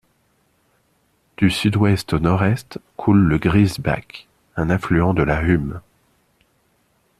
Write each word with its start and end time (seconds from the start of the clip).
Du 1.37 1.51
sud-ouest 1.51 2.13
au 2.13 2.17
nord-est 2.17 2.79
coule 2.97 3.19
le 3.27 3.37
Grießebach, 3.37 4.25
un 4.55 4.71
affluent 4.71 5.13
de 5.13 5.21
la 5.21 5.43
Humme. 5.43 5.79